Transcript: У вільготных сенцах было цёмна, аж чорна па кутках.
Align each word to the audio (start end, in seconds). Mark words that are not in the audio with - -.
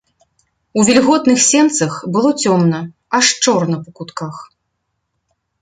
У 0.79 0.85
вільготных 0.87 1.37
сенцах 1.49 1.93
было 2.15 2.29
цёмна, 2.45 2.79
аж 3.19 3.25
чорна 3.47 3.77
па 3.85 3.89
кутках. 4.01 4.35